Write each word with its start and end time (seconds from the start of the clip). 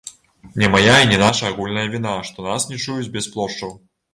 Не 0.61 0.69
мая 0.75 0.95
і 1.01 1.09
не 1.11 1.19
наша 1.25 1.45
агульная 1.53 1.85
віна, 1.97 2.17
што 2.31 2.49
нас 2.49 2.67
не 2.73 2.83
чуюць 2.87 3.13
без 3.19 3.33
плошчаў. 3.37 3.79